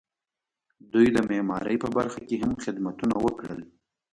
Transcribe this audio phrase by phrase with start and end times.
[0.93, 3.61] دوی د معمارۍ په برخه کې هم خدمتونه وکړل.